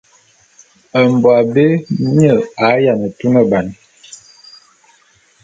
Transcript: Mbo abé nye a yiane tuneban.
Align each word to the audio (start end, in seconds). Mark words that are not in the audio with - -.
Mbo 1.09 1.29
abé 1.39 1.65
nye 2.13 2.31
a 2.65 2.67
yiane 2.83 3.07
tuneban. 3.17 3.67